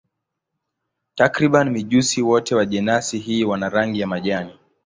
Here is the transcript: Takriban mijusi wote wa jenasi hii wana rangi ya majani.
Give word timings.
Takriban 1.15 1.69
mijusi 1.69 2.21
wote 2.21 2.55
wa 2.55 2.65
jenasi 2.65 3.19
hii 3.19 3.43
wana 3.43 3.69
rangi 3.69 3.99
ya 3.99 4.07
majani. 4.07 4.53